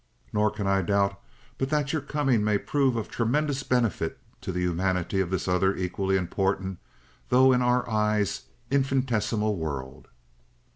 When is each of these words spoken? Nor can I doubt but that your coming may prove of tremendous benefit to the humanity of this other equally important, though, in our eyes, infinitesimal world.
Nor 0.33 0.49
can 0.49 0.65
I 0.65 0.81
doubt 0.81 1.21
but 1.59 1.69
that 1.69 1.93
your 1.93 2.01
coming 2.01 2.43
may 2.43 2.57
prove 2.57 2.95
of 2.95 3.07
tremendous 3.07 3.61
benefit 3.61 4.17
to 4.41 4.51
the 4.51 4.61
humanity 4.63 5.19
of 5.19 5.29
this 5.29 5.47
other 5.47 5.75
equally 5.75 6.17
important, 6.17 6.79
though, 7.29 7.51
in 7.51 7.61
our 7.61 7.87
eyes, 7.87 8.45
infinitesimal 8.71 9.55
world. 9.55 10.07